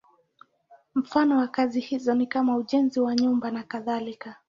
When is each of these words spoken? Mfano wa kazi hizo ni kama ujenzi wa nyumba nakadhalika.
Mfano 0.95 1.37
wa 1.37 1.47
kazi 1.47 1.79
hizo 1.79 2.13
ni 2.13 2.27
kama 2.27 2.55
ujenzi 2.55 2.99
wa 2.99 3.15
nyumba 3.15 3.51
nakadhalika. 3.51 4.35